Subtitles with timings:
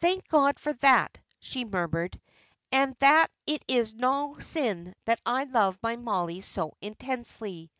[0.00, 2.18] "Thank God for that," she murmured,
[2.72, 7.70] "and that it is no sin that I love my Mollie so intensely."